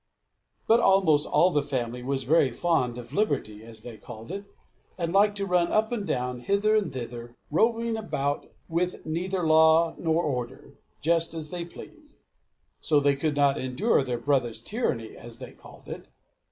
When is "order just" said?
10.23-11.35